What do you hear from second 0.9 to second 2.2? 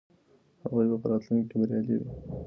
به په راتلونکي کې بریالي وي.